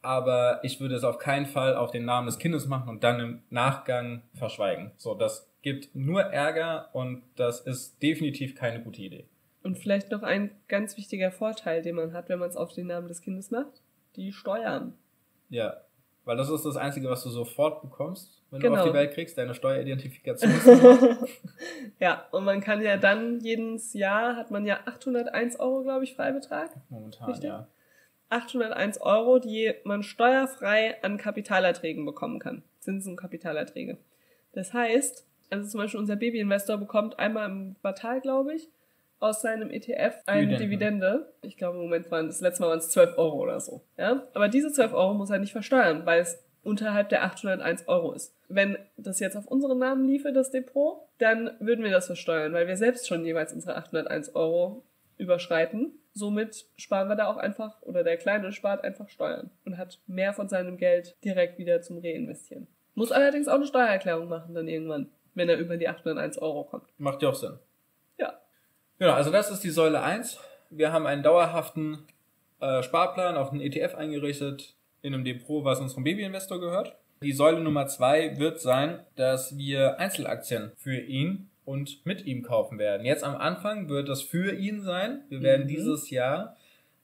Aber 0.00 0.60
ich 0.62 0.80
würde 0.80 0.94
es 0.94 1.02
auf 1.02 1.18
keinen 1.18 1.46
Fall 1.46 1.74
auf 1.74 1.90
den 1.90 2.04
Namen 2.04 2.26
des 2.26 2.38
Kindes 2.38 2.66
machen 2.66 2.88
und 2.88 3.02
dann 3.02 3.18
im 3.18 3.42
Nachgang 3.50 4.22
verschweigen. 4.34 4.92
So, 4.96 5.14
das 5.14 5.50
gibt 5.62 5.94
nur 5.96 6.22
Ärger 6.22 6.90
und 6.92 7.24
das 7.34 7.60
ist 7.60 8.00
definitiv 8.00 8.54
keine 8.54 8.80
gute 8.80 9.02
Idee. 9.02 9.26
Und 9.64 9.76
vielleicht 9.76 10.12
noch 10.12 10.22
ein 10.22 10.52
ganz 10.68 10.96
wichtiger 10.96 11.32
Vorteil, 11.32 11.82
den 11.82 11.96
man 11.96 12.12
hat, 12.12 12.28
wenn 12.28 12.38
man 12.38 12.48
es 12.48 12.56
auf 12.56 12.72
den 12.72 12.86
Namen 12.86 13.08
des 13.08 13.22
Kindes 13.22 13.50
macht. 13.50 13.82
Die 14.14 14.32
Steuern. 14.32 14.94
Ja, 15.50 15.78
weil 16.28 16.36
das 16.36 16.50
ist 16.50 16.64
das 16.66 16.76
Einzige, 16.76 17.08
was 17.08 17.22
du 17.22 17.30
sofort 17.30 17.80
bekommst, 17.80 18.42
wenn 18.50 18.60
Genau. 18.60 18.74
du 18.74 18.80
auf 18.82 18.88
die 18.88 18.92
Welt 18.94 19.14
kriegst, 19.14 19.38
deine 19.38 19.54
Steueridentifikation. 19.54 20.52
ja, 22.00 22.26
und 22.32 22.44
man 22.44 22.60
kann 22.60 22.82
ja 22.82 22.98
dann 22.98 23.40
jedes 23.40 23.94
Jahr 23.94 24.36
hat 24.36 24.50
man 24.50 24.66
ja 24.66 24.80
801 24.84 25.58
Euro, 25.58 25.82
glaube 25.82 26.04
ich, 26.04 26.14
Freibetrag. 26.14 26.70
Momentan, 26.90 27.30
Richtig? 27.30 27.48
ja. 27.48 27.66
801 28.28 29.00
Euro, 29.00 29.38
die 29.38 29.72
man 29.84 30.02
steuerfrei 30.02 31.02
an 31.02 31.16
Kapitalerträgen 31.16 32.04
bekommen 32.04 32.38
kann. 32.40 32.62
Zinsen 32.80 33.12
und 33.12 33.16
Kapitalerträge. 33.16 33.96
Das 34.52 34.74
heißt, 34.74 35.26
also 35.48 35.66
zum 35.66 35.80
Beispiel 35.80 35.98
unser 36.00 36.16
Babyinvestor 36.16 36.76
bekommt 36.76 37.18
einmal 37.18 37.48
im 37.48 37.76
Quartal, 37.80 38.20
glaube 38.20 38.54
ich, 38.54 38.68
aus 39.20 39.42
seinem 39.42 39.70
ETF 39.70 40.14
eine 40.26 40.42
Dividende. 40.42 40.64
Dividende. 40.64 41.32
Ich 41.42 41.56
glaube, 41.56 41.76
im 41.76 41.82
Moment 41.84 42.10
waren 42.10 42.26
das 42.26 42.40
letzte 42.40 42.62
Mal 42.62 42.70
waren 42.70 42.78
es 42.78 42.90
12 42.90 43.18
Euro 43.18 43.38
oder 43.38 43.60
so. 43.60 43.82
Ja? 43.96 44.26
Aber 44.34 44.48
diese 44.48 44.72
12 44.72 44.92
Euro 44.92 45.14
muss 45.14 45.30
er 45.30 45.38
nicht 45.38 45.52
versteuern, 45.52 46.06
weil 46.06 46.20
es 46.20 46.42
unterhalb 46.62 47.08
der 47.08 47.24
801 47.24 47.88
Euro 47.88 48.12
ist. 48.12 48.34
Wenn 48.48 48.78
das 48.96 49.20
jetzt 49.20 49.36
auf 49.36 49.46
unseren 49.46 49.78
Namen 49.78 50.06
liefe, 50.06 50.32
das 50.32 50.50
Depot, 50.50 51.00
dann 51.18 51.50
würden 51.60 51.84
wir 51.84 51.90
das 51.90 52.06
versteuern, 52.06 52.52
weil 52.52 52.66
wir 52.66 52.76
selbst 52.76 53.08
schon 53.08 53.24
jeweils 53.24 53.52
unsere 53.52 53.76
801 53.76 54.34
Euro 54.34 54.84
überschreiten. 55.16 55.92
Somit 56.12 56.66
sparen 56.76 57.08
wir 57.08 57.16
da 57.16 57.26
auch 57.26 57.36
einfach, 57.36 57.80
oder 57.82 58.04
der 58.04 58.16
Kleine 58.16 58.52
spart 58.52 58.84
einfach 58.84 59.08
Steuern 59.08 59.50
und 59.64 59.78
hat 59.78 60.00
mehr 60.06 60.32
von 60.32 60.48
seinem 60.48 60.76
Geld 60.76 61.16
direkt 61.24 61.58
wieder 61.58 61.80
zum 61.80 61.98
Reinvestieren. 61.98 62.66
Muss 62.94 63.12
allerdings 63.12 63.48
auch 63.48 63.54
eine 63.54 63.66
Steuererklärung 63.66 64.28
machen 64.28 64.54
dann 64.54 64.66
irgendwann, 64.66 65.08
wenn 65.34 65.48
er 65.48 65.58
über 65.58 65.76
die 65.76 65.88
801 65.88 66.38
Euro 66.38 66.64
kommt. 66.64 66.88
Macht 66.98 67.22
ja 67.22 67.28
auch 67.28 67.34
Sinn. 67.34 67.58
Ja. 68.98 69.06
Genau, 69.06 69.12
also 69.16 69.30
das 69.30 69.50
ist 69.50 69.62
die 69.64 69.70
Säule 69.70 70.02
1. 70.02 70.38
Wir 70.70 70.92
haben 70.92 71.06
einen 71.06 71.22
dauerhaften 71.22 72.06
äh, 72.60 72.82
Sparplan 72.82 73.36
auf 73.36 73.50
einen 73.52 73.60
ETF 73.60 73.94
eingerichtet 73.94 74.74
in 75.02 75.14
einem 75.14 75.24
Depot, 75.24 75.64
was 75.64 75.80
unserem 75.80 76.04
Babyinvestor 76.04 76.60
gehört. 76.60 76.96
Die 77.22 77.32
Säule 77.32 77.60
Nummer 77.60 77.86
2 77.86 78.38
wird 78.38 78.60
sein, 78.60 79.00
dass 79.16 79.56
wir 79.56 79.98
Einzelaktien 79.98 80.72
für 80.76 80.98
ihn 80.98 81.50
und 81.64 82.04
mit 82.06 82.24
ihm 82.26 82.42
kaufen 82.42 82.78
werden. 82.78 83.04
Jetzt 83.04 83.24
am 83.24 83.36
Anfang 83.36 83.88
wird 83.88 84.08
das 84.08 84.22
für 84.22 84.54
ihn 84.54 84.80
sein. 84.82 85.22
Wir 85.28 85.42
werden 85.42 85.64
Mhm. 85.64 85.68
dieses 85.68 86.10
Jahr, 86.10 86.56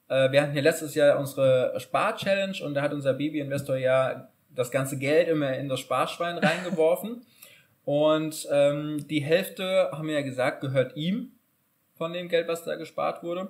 äh, 0.09 0.30
wir 0.33 0.42
hatten 0.42 0.54
ja 0.57 0.62
letztes 0.62 0.95
Jahr 0.95 1.19
unsere 1.19 1.78
Spar-Challenge 1.78 2.57
und 2.64 2.75
da 2.75 2.83
hat 2.83 2.92
unser 2.92 3.14
Babyinvestor 3.14 3.76
ja 3.76 4.28
das 4.50 4.71
ganze 4.71 4.99
Geld 4.99 5.28
immer 5.28 5.57
in 5.57 5.69
das 5.69 5.80
Sparschwein 5.80 6.38
reingeworfen. 6.38 7.25
Und 7.85 8.49
ähm, 8.50 9.07
die 9.09 9.21
Hälfte, 9.21 9.90
haben 9.92 10.09
wir 10.09 10.14
ja 10.14 10.23
gesagt, 10.23 10.62
gehört 10.62 10.97
ihm 10.97 11.33
von 11.97 12.13
dem 12.13 12.29
Geld, 12.29 12.49
was 12.49 12.65
da 12.65 12.77
gespart 12.77 13.23
wurde. 13.23 13.49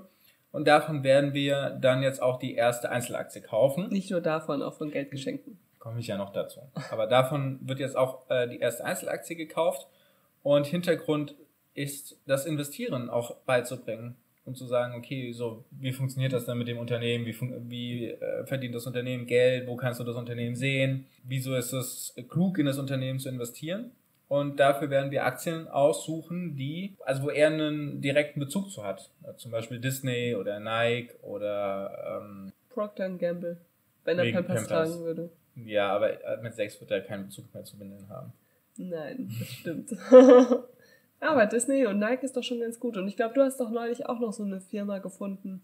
Und 0.52 0.68
davon 0.68 1.02
werden 1.02 1.34
wir 1.34 1.76
dann 1.80 2.02
jetzt 2.02 2.22
auch 2.22 2.38
die 2.38 2.54
erste 2.54 2.90
Einzelaktie 2.90 3.42
kaufen. 3.42 3.88
Nicht 3.88 4.10
nur 4.10 4.20
davon, 4.20 4.62
auch 4.62 4.74
von 4.74 4.90
Geldgeschenken. 4.90 5.58
Komme 5.80 5.98
ich 5.98 6.06
ja 6.06 6.16
noch 6.16 6.32
dazu. 6.32 6.60
Aber 6.90 7.06
davon 7.06 7.58
wird 7.62 7.80
jetzt 7.80 7.96
auch 7.96 8.30
äh, 8.30 8.48
die 8.48 8.60
erste 8.60 8.84
Einzelaktie 8.84 9.34
gekauft. 9.34 9.88
Und 10.42 10.66
Hintergrund 10.66 11.34
ist, 11.74 12.20
das 12.26 12.46
Investieren 12.46 13.10
auch 13.10 13.34
beizubringen. 13.46 14.16
Und 14.44 14.56
zu 14.56 14.66
sagen, 14.66 14.94
okay, 14.94 15.32
so, 15.32 15.64
wie 15.70 15.92
funktioniert 15.92 16.34
das 16.34 16.44
dann 16.44 16.58
mit 16.58 16.68
dem 16.68 16.78
Unternehmen? 16.78 17.24
Wie, 17.24 17.34
wie 17.68 18.10
äh, 18.10 18.46
verdient 18.46 18.74
das 18.74 18.86
Unternehmen 18.86 19.26
Geld? 19.26 19.66
Wo 19.66 19.74
kannst 19.74 20.00
du 20.00 20.04
das 20.04 20.16
Unternehmen 20.16 20.54
sehen? 20.54 21.06
Wieso 21.24 21.54
ist 21.56 21.72
es 21.72 22.14
klug, 22.28 22.58
in 22.58 22.66
das 22.66 22.78
Unternehmen 22.78 23.18
zu 23.18 23.30
investieren? 23.30 23.90
Und 24.28 24.58
dafür 24.58 24.90
werden 24.90 25.10
wir 25.10 25.24
Aktien 25.24 25.68
aussuchen, 25.68 26.56
die, 26.56 26.96
also 27.04 27.24
wo 27.24 27.30
er 27.30 27.48
einen 27.48 28.00
direkten 28.00 28.40
Bezug 28.40 28.70
zu 28.70 28.82
hat. 28.82 29.10
Zum 29.36 29.50
Beispiel 29.50 29.78
Disney 29.78 30.34
oder 30.34 30.60
Nike 30.60 31.14
oder 31.22 32.22
ähm, 32.22 32.52
Procter 32.70 33.10
Gamble, 33.10 33.58
wenn 34.04 34.18
er 34.18 34.32
Pampers 34.32 34.66
Pampers. 34.66 34.68
tragen 34.68 35.04
würde. 35.04 35.30
ja, 35.66 35.90
aber 35.94 36.16
mit 36.42 36.54
sechs 36.54 36.80
wird 36.80 36.90
er 36.90 37.02
keinen 37.02 37.26
Bezug 37.26 37.52
mehr 37.52 37.64
zu 37.64 37.78
Windeln 37.78 38.08
haben. 38.08 38.32
Nein, 38.76 39.30
das 39.38 39.48
stimmt. 39.48 39.96
Aber 41.20 41.46
Disney 41.46 41.86
und 41.86 41.98
Nike 41.98 42.24
ist 42.24 42.36
doch 42.36 42.42
schon 42.42 42.60
ganz 42.60 42.78
gut. 42.78 42.96
Und 42.96 43.08
ich 43.08 43.16
glaube, 43.16 43.34
du 43.34 43.42
hast 43.42 43.58
doch 43.58 43.70
neulich 43.70 44.06
auch 44.06 44.20
noch 44.20 44.32
so 44.32 44.42
eine 44.42 44.60
Firma 44.60 44.98
gefunden, 44.98 45.62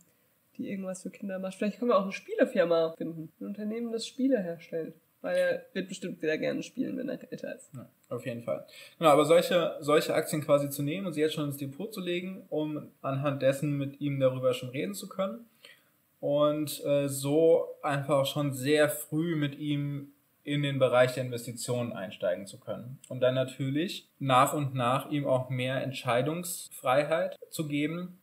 die 0.57 0.71
irgendwas 0.71 1.02
für 1.02 1.11
Kinder 1.11 1.38
macht. 1.38 1.55
Vielleicht 1.55 1.79
können 1.79 1.90
wir 1.90 1.99
auch 1.99 2.05
eine 2.05 2.12
Spielefirma 2.12 2.95
finden. 2.97 3.31
Ein 3.40 3.47
Unternehmen, 3.47 3.93
das 3.93 4.07
Spiele 4.07 4.40
herstellt. 4.40 4.95
Weil 5.23 5.37
er 5.37 5.67
wird 5.75 5.89
bestimmt 5.89 6.23
wieder 6.23 6.39
gerne 6.39 6.62
spielen, 6.62 6.97
wenn 6.97 7.09
er 7.09 7.21
älter 7.31 7.55
ist. 7.55 7.71
Ja, 7.75 7.87
auf 8.09 8.25
jeden 8.25 8.43
Fall. 8.43 8.67
Genau, 8.99 9.11
aber 9.11 9.27
solche, 9.27 9.77
solche 9.81 10.15
Aktien 10.15 10.43
quasi 10.43 10.71
zu 10.71 10.83
nehmen 10.83 11.07
und 11.07 11.12
sie 11.12 11.21
jetzt 11.21 11.35
schon 11.35 11.47
ins 11.47 11.59
Depot 11.59 11.93
zu 11.93 12.00
legen, 12.00 12.45
um 12.49 12.89
anhand 13.03 13.43
dessen 13.43 13.77
mit 13.77 14.00
ihm 14.00 14.19
darüber 14.19 14.55
schon 14.55 14.71
reden 14.71 14.95
zu 14.95 15.09
können. 15.09 15.45
Und 16.21 16.85
äh, 16.85 17.09
so 17.09 17.67
einfach 17.83 18.27
schon 18.27 18.53
sehr 18.53 18.89
früh 18.89 19.37
mit 19.37 19.59
ihm 19.59 20.12
in 20.43 20.62
den 20.62 20.79
Bereich 20.79 21.15
der 21.15 21.25
Investitionen 21.25 21.93
einsteigen 21.93 22.47
zu 22.47 22.59
können. 22.59 22.99
Und 23.09 23.21
dann 23.21 23.35
natürlich 23.35 24.09
nach 24.19 24.55
und 24.55 24.75
nach 24.75 25.11
ihm 25.11 25.27
auch 25.27 25.50
mehr 25.50 25.83
Entscheidungsfreiheit 25.83 27.39
zu 27.50 27.69
geben, 27.69 28.19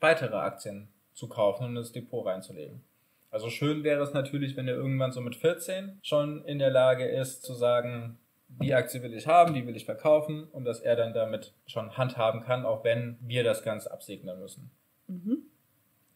weitere 0.00 0.36
Aktien 0.36 0.88
zu 1.14 1.28
kaufen 1.28 1.64
und 1.64 1.76
ins 1.76 1.92
Depot 1.92 2.26
reinzulegen. 2.26 2.82
Also 3.30 3.48
schön 3.48 3.84
wäre 3.84 4.02
es 4.02 4.12
natürlich, 4.12 4.56
wenn 4.56 4.66
er 4.66 4.74
irgendwann 4.74 5.12
so 5.12 5.20
mit 5.20 5.36
14 5.36 6.00
schon 6.02 6.44
in 6.44 6.58
der 6.58 6.70
Lage 6.70 7.06
ist 7.06 7.42
zu 7.42 7.54
sagen, 7.54 8.18
die 8.48 8.74
Aktie 8.74 9.02
will 9.02 9.14
ich 9.14 9.28
haben, 9.28 9.54
die 9.54 9.64
will 9.66 9.76
ich 9.76 9.84
verkaufen 9.84 10.48
und 10.50 10.64
dass 10.64 10.80
er 10.80 10.96
dann 10.96 11.14
damit 11.14 11.54
schon 11.66 11.96
handhaben 11.96 12.42
kann, 12.42 12.66
auch 12.66 12.82
wenn 12.82 13.16
wir 13.20 13.44
das 13.44 13.62
Ganze 13.62 13.92
absegnen 13.92 14.40
müssen. 14.40 14.72
Mhm. 15.06 15.44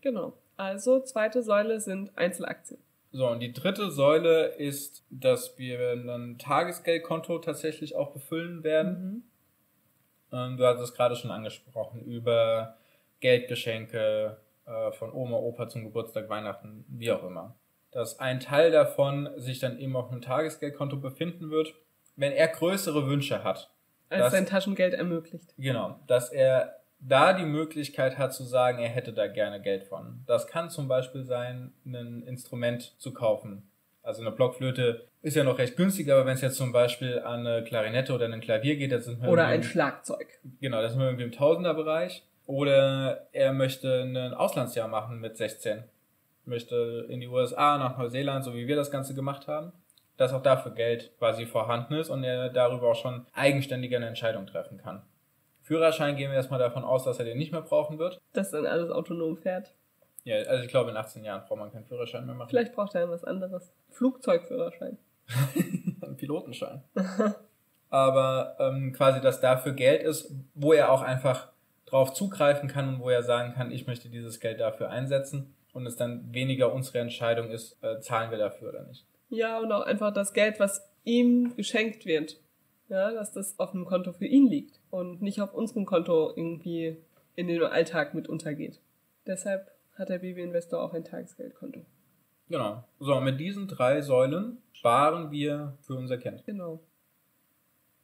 Genau. 0.00 0.36
Also 0.56 1.00
zweite 1.00 1.42
Säule 1.42 1.80
sind 1.80 2.18
Einzelaktien. 2.18 2.80
So, 3.12 3.28
und 3.28 3.38
die 3.38 3.52
dritte 3.52 3.92
Säule 3.92 4.46
ist, 4.46 5.04
dass 5.08 5.56
wir 5.56 5.92
ein 5.92 6.36
Tagesgeldkonto 6.38 7.38
tatsächlich 7.38 7.94
auch 7.94 8.10
befüllen 8.10 8.64
werden. 8.64 9.24
Mhm. 10.30 10.56
Du 10.56 10.64
hast 10.66 10.80
es 10.80 10.94
gerade 10.94 11.14
schon 11.14 11.30
angesprochen, 11.30 12.02
über 12.02 12.76
Geldgeschenke 13.20 14.38
äh, 14.66 14.92
von 14.92 15.12
Oma, 15.12 15.36
Opa 15.36 15.68
zum 15.68 15.84
Geburtstag, 15.84 16.28
Weihnachten, 16.28 16.84
wie 16.88 17.10
auch 17.12 17.24
immer. 17.24 17.54
Dass 17.90 18.18
ein 18.18 18.40
Teil 18.40 18.70
davon 18.70 19.30
sich 19.36 19.60
dann 19.60 19.78
eben 19.78 19.96
auf 19.96 20.10
einem 20.10 20.20
Tagesgeldkonto 20.20 20.96
befinden 20.96 21.50
wird, 21.50 21.74
wenn 22.16 22.32
er 22.32 22.48
größere 22.48 23.06
Wünsche 23.06 23.44
hat. 23.44 23.70
Als 24.08 24.22
dass, 24.22 24.32
sein 24.32 24.46
Taschengeld 24.46 24.94
ermöglicht. 24.94 25.54
Genau, 25.56 25.98
dass 26.06 26.30
er 26.30 26.76
da 27.00 27.32
die 27.32 27.44
Möglichkeit 27.44 28.18
hat 28.18 28.32
zu 28.32 28.44
sagen, 28.44 28.78
er 28.78 28.88
hätte 28.88 29.12
da 29.12 29.26
gerne 29.26 29.60
Geld 29.60 29.84
von. 29.84 30.22
Das 30.26 30.46
kann 30.46 30.70
zum 30.70 30.88
Beispiel 30.88 31.24
sein, 31.24 31.72
ein 31.84 32.22
Instrument 32.22 32.98
zu 32.98 33.12
kaufen. 33.12 33.68
Also 34.02 34.20
eine 34.20 34.32
Blockflöte 34.32 35.06
ist 35.22 35.36
ja 35.36 35.44
noch 35.44 35.58
recht 35.58 35.76
günstig, 35.76 36.10
aber 36.10 36.26
wenn 36.26 36.34
es 36.34 36.42
jetzt 36.42 36.56
zum 36.56 36.72
Beispiel 36.72 37.20
an 37.20 37.46
eine 37.46 37.64
Klarinette 37.64 38.12
oder 38.12 38.26
ein 38.26 38.40
Klavier 38.40 38.76
geht, 38.76 38.92
dann 38.92 39.00
sind 39.00 39.22
wir 39.22 39.30
Oder 39.30 39.46
ein 39.46 39.62
Schlagzeug. 39.62 40.26
Genau, 40.60 40.82
das 40.82 40.92
sind 40.92 41.00
wir 41.00 41.06
irgendwie 41.06 41.24
im 41.24 41.32
Tausenderbereich. 41.32 42.22
Oder 42.46 43.26
er 43.32 43.52
möchte 43.52 44.02
ein 44.02 44.34
Auslandsjahr 44.34 44.88
machen 44.88 45.20
mit 45.20 45.36
16. 45.36 45.84
Möchte 46.44 47.06
in 47.08 47.20
die 47.20 47.28
USA, 47.28 47.78
nach 47.78 47.96
Neuseeland, 47.96 48.44
so 48.44 48.54
wie 48.54 48.66
wir 48.66 48.76
das 48.76 48.90
Ganze 48.90 49.14
gemacht 49.14 49.48
haben. 49.48 49.72
Dass 50.16 50.32
auch 50.32 50.42
dafür 50.42 50.72
Geld 50.72 51.10
quasi 51.18 51.46
vorhanden 51.46 51.94
ist 51.94 52.10
und 52.10 52.22
er 52.22 52.50
darüber 52.50 52.90
auch 52.90 52.96
schon 52.96 53.26
eigenständig 53.32 53.94
eine 53.96 54.06
Entscheidung 54.06 54.46
treffen 54.46 54.78
kann. 54.78 55.02
Führerschein 55.62 56.16
gehen 56.16 56.30
wir 56.30 56.36
erstmal 56.36 56.60
davon 56.60 56.84
aus, 56.84 57.04
dass 57.04 57.18
er 57.18 57.24
den 57.24 57.38
nicht 57.38 57.50
mehr 57.50 57.62
brauchen 57.62 57.98
wird. 57.98 58.20
Dass 58.34 58.50
dann 58.50 58.66
alles 58.66 58.90
autonom 58.90 59.36
fährt. 59.38 59.72
Ja, 60.24 60.36
also 60.36 60.62
ich 60.62 60.68
glaube, 60.68 60.90
in 60.90 60.96
18 60.96 61.24
Jahren 61.24 61.42
braucht 61.46 61.58
man 61.58 61.72
keinen 61.72 61.86
Führerschein 61.86 62.26
mehr 62.26 62.34
machen. 62.34 62.50
Vielleicht 62.50 62.74
braucht 62.74 62.94
er 62.94 63.08
was 63.08 63.24
anderes. 63.24 63.72
Flugzeugführerschein. 63.90 64.98
Ein 66.02 66.16
Pilotenschein. 66.16 66.84
Aber 67.90 68.56
ähm, 68.58 68.92
quasi, 68.92 69.20
dass 69.20 69.40
dafür 69.40 69.72
Geld 69.72 70.02
ist, 70.02 70.34
wo 70.54 70.72
er 70.72 70.92
auch 70.92 71.02
einfach 71.02 71.48
drauf 71.94 72.12
zugreifen 72.12 72.68
kann 72.68 72.88
und 72.88 73.00
wo 73.00 73.08
er 73.08 73.22
sagen 73.22 73.52
kann, 73.54 73.70
ich 73.70 73.86
möchte 73.86 74.08
dieses 74.08 74.40
Geld 74.40 74.58
dafür 74.58 74.90
einsetzen 74.90 75.54
und 75.72 75.86
es 75.86 75.94
dann 75.94 76.34
weniger 76.34 76.72
unsere 76.72 76.98
Entscheidung 76.98 77.50
ist, 77.50 77.80
äh, 77.84 78.00
zahlen 78.00 78.32
wir 78.32 78.38
dafür 78.38 78.70
oder 78.70 78.82
nicht. 78.82 79.06
Ja, 79.28 79.60
und 79.60 79.70
auch 79.70 79.82
einfach 79.86 80.12
das 80.12 80.32
Geld, 80.32 80.58
was 80.58 80.90
ihm 81.04 81.54
geschenkt 81.54 82.04
wird, 82.04 82.40
ja, 82.88 83.12
dass 83.12 83.30
das 83.30 83.60
auf 83.60 83.74
einem 83.74 83.84
Konto 83.84 84.12
für 84.12 84.26
ihn 84.26 84.48
liegt 84.48 84.80
und 84.90 85.22
nicht 85.22 85.40
auf 85.40 85.54
unserem 85.54 85.86
Konto 85.86 86.32
irgendwie 86.34 86.96
in 87.36 87.46
den 87.46 87.62
Alltag 87.62 88.12
mit 88.12 88.28
untergeht. 88.28 88.80
Deshalb 89.24 89.70
hat 89.96 90.08
der 90.08 90.18
Babyinvestor 90.18 90.82
auch 90.82 90.94
ein 90.94 91.04
Tagesgeldkonto. 91.04 91.86
Genau. 92.48 92.82
So, 92.98 93.20
mit 93.20 93.38
diesen 93.38 93.68
drei 93.68 94.02
Säulen 94.02 94.58
sparen 94.72 95.30
wir 95.30 95.78
für 95.82 95.94
unser 95.94 96.18
Kind. 96.18 96.44
Genau. 96.44 96.80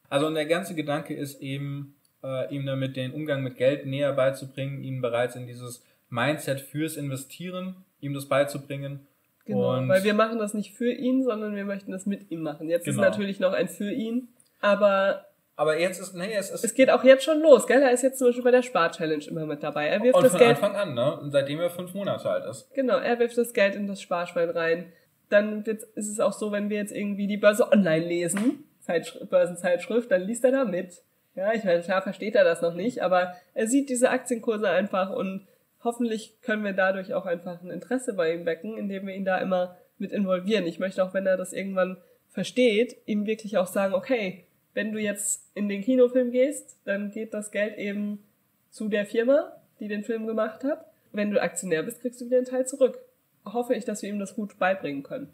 Also 0.07 0.27
und 0.27 0.35
der 0.35 0.45
ganze 0.45 0.75
Gedanke 0.75 1.13
ist 1.13 1.41
eben, 1.41 1.97
äh, 2.23 2.53
ihm 2.53 2.65
damit 2.65 2.95
den 2.95 3.13
Umgang 3.13 3.43
mit 3.43 3.57
Geld 3.57 3.85
näher 3.85 4.13
beizubringen, 4.13 4.83
ihm 4.83 5.01
bereits 5.01 5.35
in 5.35 5.47
dieses 5.47 5.83
Mindset 6.09 6.61
fürs 6.61 6.97
Investieren, 6.97 7.75
ihm 7.99 8.13
das 8.13 8.27
beizubringen. 8.27 9.07
Genau, 9.45 9.77
und 9.77 9.89
weil 9.89 10.03
wir 10.03 10.13
machen 10.13 10.37
das 10.37 10.53
nicht 10.53 10.73
für 10.73 10.91
ihn, 10.91 11.23
sondern 11.23 11.55
wir 11.55 11.65
möchten 11.65 11.91
das 11.91 12.05
mit 12.05 12.29
ihm 12.29 12.43
machen. 12.43 12.69
Jetzt 12.69 12.85
genau. 12.85 13.01
ist 13.01 13.09
natürlich 13.09 13.39
noch 13.39 13.53
ein 13.53 13.67
für 13.67 13.91
ihn, 13.91 14.29
aber 14.59 15.25
aber 15.61 15.79
jetzt 15.79 15.99
ist, 15.99 16.15
nee, 16.15 16.33
es 16.33 16.49
ist. 16.49 16.63
Es 16.63 16.73
geht 16.73 16.89
auch 16.89 17.03
jetzt 17.03 17.23
schon 17.23 17.39
los, 17.39 17.67
gell? 17.67 17.83
Er 17.83 17.91
ist 17.91 18.01
jetzt 18.01 18.17
zum 18.17 18.29
Beispiel 18.29 18.43
bei 18.43 18.51
der 18.51 18.63
Spar-Challenge 18.63 19.23
immer 19.25 19.45
mit 19.45 19.61
dabei. 19.61 19.87
Er 19.87 20.01
wirft 20.01 20.15
und 20.15 20.23
das 20.23 20.31
von 20.31 20.39
Geld. 20.39 20.55
Anfang 20.55 20.75
an, 20.75 20.93
ne? 20.95 21.19
Seitdem 21.29 21.59
er 21.59 21.69
fünf 21.69 21.93
Monate 21.93 22.27
alt 22.27 22.45
ist. 22.45 22.73
Genau, 22.73 22.97
er 22.97 23.19
wirft 23.19 23.37
das 23.37 23.53
Geld 23.53 23.75
in 23.75 23.85
das 23.85 24.01
Sparschwein 24.01 24.49
rein. 24.49 24.91
Dann 25.29 25.63
ist 25.63 25.87
es 25.95 26.19
auch 26.19 26.33
so, 26.33 26.51
wenn 26.51 26.71
wir 26.71 26.77
jetzt 26.77 26.91
irgendwie 26.91 27.27
die 27.27 27.37
Börse 27.37 27.71
online 27.71 28.05
lesen, 28.05 28.63
Zeitschrift, 28.79 29.29
Börsenzeitschrift, 29.29 30.09
dann 30.09 30.21
liest 30.23 30.43
er 30.43 30.51
da 30.51 30.65
mit. 30.65 31.03
Ja, 31.35 31.53
ich 31.53 31.63
meine, 31.63 31.81
klar 31.81 32.01
versteht 32.01 32.35
er 32.35 32.43
das 32.43 32.61
noch 32.61 32.73
nicht, 32.73 33.01
aber 33.01 33.35
er 33.53 33.67
sieht 33.67 33.89
diese 33.89 34.09
Aktienkurse 34.09 34.69
einfach 34.69 35.11
und 35.11 35.47
hoffentlich 35.83 36.35
können 36.41 36.63
wir 36.63 36.73
dadurch 36.73 37.13
auch 37.13 37.25
einfach 37.25 37.61
ein 37.61 37.71
Interesse 37.71 38.13
bei 38.13 38.33
ihm 38.33 38.45
wecken, 38.45 38.77
indem 38.77 39.07
wir 39.07 39.15
ihn 39.15 39.25
da 39.25 39.37
immer 39.37 39.77
mit 39.97 40.11
involvieren. 40.11 40.65
Ich 40.65 40.79
möchte 40.79 41.03
auch, 41.03 41.13
wenn 41.13 41.25
er 41.25 41.37
das 41.37 41.53
irgendwann 41.53 41.97
versteht, 42.29 42.97
ihm 43.05 43.25
wirklich 43.25 43.57
auch 43.57 43.67
sagen, 43.67 43.93
okay, 43.93 44.45
wenn 44.73 44.91
du 44.91 44.99
jetzt 44.99 45.49
in 45.53 45.69
den 45.69 45.81
Kinofilm 45.81 46.31
gehst, 46.31 46.77
dann 46.85 47.11
geht 47.11 47.33
das 47.33 47.51
Geld 47.51 47.77
eben 47.77 48.23
zu 48.69 48.87
der 48.87 49.05
Firma, 49.05 49.51
die 49.79 49.87
den 49.87 50.03
Film 50.03 50.27
gemacht 50.27 50.63
hat. 50.63 50.85
Wenn 51.11 51.31
du 51.31 51.41
Aktionär 51.41 51.83
bist, 51.83 52.01
kriegst 52.01 52.21
du 52.21 52.25
wieder 52.25 52.37
einen 52.37 52.45
Teil 52.45 52.65
zurück. 52.65 52.99
Hoffe 53.45 53.73
ich, 53.73 53.85
dass 53.85 54.01
wir 54.01 54.09
ihm 54.09 54.19
das 54.19 54.35
gut 54.35 54.57
beibringen 54.59 55.03
können. 55.03 55.33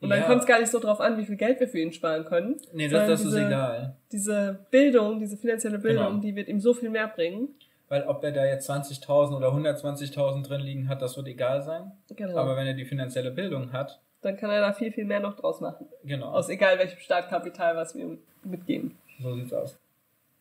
Und 0.00 0.10
dann 0.10 0.20
ja. 0.20 0.26
kommt 0.26 0.40
es 0.40 0.46
gar 0.46 0.60
nicht 0.60 0.70
so 0.70 0.78
drauf 0.78 1.00
an, 1.00 1.18
wie 1.18 1.24
viel 1.24 1.36
Geld 1.36 1.58
wir 1.58 1.68
für 1.68 1.80
ihn 1.80 1.92
sparen 1.92 2.24
können. 2.24 2.56
Nee, 2.72 2.88
das, 2.88 3.08
das 3.08 3.22
diese, 3.22 3.40
ist 3.40 3.46
egal. 3.46 3.96
Diese 4.12 4.66
Bildung, 4.70 5.18
diese 5.18 5.36
finanzielle 5.36 5.78
Bildung, 5.78 6.06
genau. 6.06 6.20
die 6.20 6.36
wird 6.36 6.48
ihm 6.48 6.60
so 6.60 6.72
viel 6.72 6.90
mehr 6.90 7.08
bringen. 7.08 7.48
Weil 7.88 8.04
ob 8.04 8.22
er 8.22 8.32
da 8.32 8.44
jetzt 8.44 8.70
20.000 8.70 9.36
oder 9.36 9.48
120.000 9.48 10.46
drin 10.46 10.60
liegen 10.60 10.88
hat, 10.88 11.02
das 11.02 11.16
wird 11.16 11.26
egal 11.26 11.62
sein. 11.62 11.92
Genau. 12.14 12.36
Aber 12.36 12.56
wenn 12.56 12.66
er 12.66 12.74
die 12.74 12.84
finanzielle 12.84 13.30
Bildung 13.30 13.72
hat, 13.72 14.00
dann 14.20 14.36
kann 14.36 14.50
er 14.50 14.60
da 14.60 14.72
viel, 14.72 14.92
viel 14.92 15.04
mehr 15.04 15.20
noch 15.20 15.36
draus 15.36 15.60
machen. 15.60 15.86
Genau. 16.04 16.32
Aus 16.32 16.48
egal 16.48 16.78
welchem 16.78 16.98
Startkapital, 16.98 17.76
was 17.76 17.94
wir 17.94 18.04
ihm 18.04 18.18
mitgeben. 18.44 18.96
So 19.20 19.34
sieht's 19.34 19.52
aus. 19.52 19.78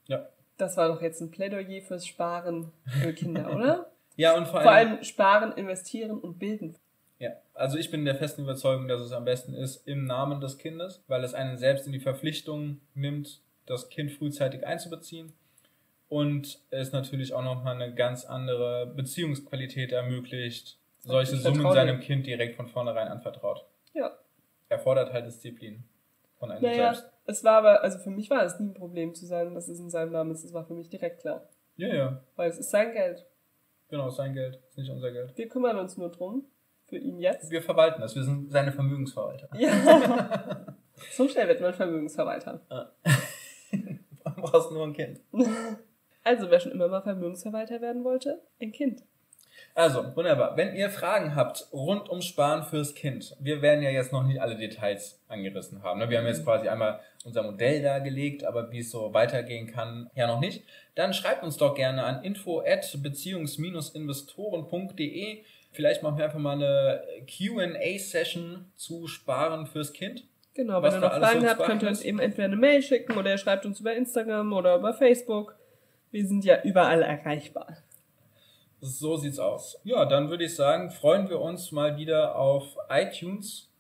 Ja. 0.08 0.28
Das 0.58 0.78
war 0.78 0.88
doch 0.88 1.02
jetzt 1.02 1.22
ein 1.22 1.32
Plädoyer 1.32 1.82
fürs 1.82 2.06
Sparen 2.06 2.72
für 3.02 3.14
Kinder, 3.14 3.52
oder? 3.56 3.92
ja, 4.16 4.36
und 4.36 4.48
vor 4.48 4.60
allem, 4.60 4.64
vor 4.64 4.72
allem 4.72 5.04
sparen, 5.04 5.52
investieren 5.54 6.20
und 6.20 6.40
bilden. 6.40 6.76
Ja, 7.20 7.32
also 7.54 7.78
ich 7.78 7.90
bin 7.90 8.06
der 8.06 8.16
festen 8.16 8.44
Überzeugung, 8.44 8.88
dass 8.88 9.02
es 9.02 9.12
am 9.12 9.26
besten 9.26 9.54
ist 9.54 9.88
im 9.88 10.06
Namen 10.06 10.40
des 10.40 10.58
Kindes, 10.58 11.04
weil 11.08 11.24
es 11.24 11.34
einen 11.34 11.58
selbst 11.58 11.88
in 11.88 11.94
die 11.94 12.00
Verpflichtung 12.00 12.82
nimmt, 12.94 13.42
das 13.66 13.90
Kind 13.90 14.12
frühzeitig 14.12 14.66
einzubeziehen 14.66 15.34
und 16.10 16.60
es 16.70 16.92
natürlich 16.92 17.34
auch 17.34 17.44
nochmal 17.44 17.76
eine 17.76 17.94
ganz 17.94 18.26
andere 18.26 18.88
Beziehungsqualität 18.88 19.92
ermöglicht, 19.92 20.78
solche 21.00 21.38
Summen 21.38 21.72
seinem 21.72 22.00
Kind 22.00 22.28
direkt 22.28 22.56
von 22.56 22.68
vornherein 22.68 23.08
anvertraut. 23.08 23.66
Ja. 23.94 24.12
Erfordert 24.70 25.12
halt 25.12 25.26
Disziplin 25.26 25.84
von 26.38 26.52
einem 26.52 26.62
naja, 26.62 26.94
selbst. 26.94 27.12
Es 27.26 27.44
war 27.44 27.58
aber, 27.58 27.82
also 27.82 27.98
für 28.00 28.10
mich 28.10 28.30
war 28.30 28.44
es 28.44 28.60
nie 28.60 28.68
ein 28.68 28.74
Problem 28.74 29.16
zu 29.16 29.26
sagen, 29.26 29.54
dass 29.56 29.68
es 29.68 29.80
in 29.80 29.90
seinem 29.90 30.12
Namen 30.12 30.32
ist. 30.32 30.44
Es 30.44 30.54
war 30.54 30.66
für 30.66 30.74
mich 30.74 30.90
direkt 30.90 31.22
klar. 31.22 31.48
Ja, 31.78 31.94
ja. 31.94 32.24
Weil 32.36 32.50
es 32.50 32.58
ist 32.58 32.70
sein 32.70 32.94
Geld. 32.94 33.26
Genau, 33.90 34.10
sein 34.10 34.34
Geld, 34.34 34.60
ist 34.68 34.78
nicht 34.78 34.90
unser 34.90 35.12
Geld. 35.12 35.38
Wir 35.38 35.48
kümmern 35.48 35.78
uns 35.78 35.98
nur 35.98 36.10
drum. 36.10 36.46
Für 36.88 36.98
ihn 36.98 37.20
jetzt. 37.20 37.51
Wir 37.51 37.62
verwalten 37.62 38.01
das, 38.01 38.15
wir 38.15 38.24
sind 38.24 38.51
seine 38.51 38.72
Vermögensverwalter. 38.72 39.50
Ja. 39.58 40.65
so 41.12 41.27
schnell 41.27 41.48
wird 41.48 41.62
man 41.62 41.74
Vermögensverwalter. 41.74 42.62
Man 43.72 44.36
brauchst 44.36 44.72
nur 44.72 44.86
ein 44.86 44.94
Kind. 44.94 45.20
Also, 46.24 46.51
wer 46.51 46.60
schon 46.60 46.74
immer 46.74 46.89
mal 46.89 47.01
Vermögensverwalter 47.01 47.79
werden 47.79 48.03
wollte, 48.03 48.41
ein 48.62 48.74
Kind. 48.74 49.01
Also, 49.74 50.13
wunderbar. 50.13 50.58
Wenn 50.58 50.75
ihr 50.75 50.89
Fragen 50.89 51.36
habt 51.36 51.70
rund 51.72 52.10
um 52.10 52.22
Sparen 52.22 52.65
fürs 52.65 52.96
Kind, 52.96 53.34
wir 53.39 53.62
werden 53.62 53.82
ja 53.82 53.91
jetzt 53.91 54.12
noch 54.12 54.24
nicht 54.24 54.41
alle 54.41 54.58
Details 54.58 55.24
angerissen 55.29 55.84
haben. 55.84 56.01
Ne? 56.01 56.10
Wir 56.10 56.17
haben 56.17 56.25
jetzt 56.25 56.44
quasi 56.44 56.67
einmal 56.67 57.00
unser 57.24 57.44
Modell 57.44 57.82
dargelegt, 57.82 58.44
aber 58.44 58.74
wie 58.74 58.79
es 58.79 58.91
so 58.91 59.13
weitergehen 59.13 59.67
kann, 59.67 60.10
ja 60.15 60.27
noch 60.27 60.41
nicht. 60.41 60.65
Dann 60.96 61.13
schreibt 61.13 61.44
uns 61.44 61.56
doch 61.56 61.75
gerne 61.75 62.03
an 62.03 62.25
info 62.25 62.60
at 62.60 63.01
beziehungs-investoren.de. 63.01 65.46
Vielleicht 65.72 66.04
machen 66.04 66.18
wir 66.18 66.26
einfach 66.26 66.40
mal 66.40 66.54
eine 66.54 67.04
Q&A-Session 67.26 68.72
zu 68.76 69.08
Sparen 69.08 69.68
fürs 69.68 69.94
Kind. 69.94 70.26
Genau, 70.54 70.82
wenn 70.82 70.94
ihr 70.94 71.00
noch 71.00 71.14
Fragen 71.14 71.42
so 71.42 71.48
habt, 71.48 71.64
könnt 71.64 71.84
ihr 71.84 71.90
uns 71.90 72.02
eben 72.02 72.20
entweder 72.20 72.46
eine 72.46 72.56
Mail 72.56 72.82
schicken 72.82 73.16
oder 73.16 73.30
ihr 73.30 73.38
schreibt 73.38 73.66
uns 73.66 73.80
über 73.80 73.94
Instagram 73.94 74.54
oder 74.54 74.78
über 74.78 74.94
Facebook. 74.94 75.56
Wir 76.10 76.26
sind 76.26 76.46
ja 76.46 76.64
überall 76.64 77.04
erreichbar. 77.04 77.78
So 78.80 79.18
sieht's 79.18 79.40
aus. 79.40 79.80
Ja, 79.84 80.06
dann 80.06 80.30
würde 80.30 80.46
ich 80.46 80.56
sagen, 80.56 80.90
freuen 80.90 81.30
wir 81.30 81.42
uns 81.42 81.72
mal 81.72 81.98
wieder 81.98 82.36
auf 82.36 82.76
iTunes 82.90 83.72